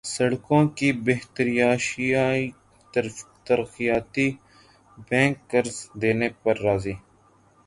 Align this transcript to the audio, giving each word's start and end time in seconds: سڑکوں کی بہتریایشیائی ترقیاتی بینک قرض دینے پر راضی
سڑکوں 0.13 0.63
کی 0.77 0.89
بہتریایشیائی 1.05 2.45
ترقیاتی 3.47 4.27
بینک 5.07 5.37
قرض 5.51 5.75
دینے 6.01 6.29
پر 6.41 6.55
راضی 6.65 6.93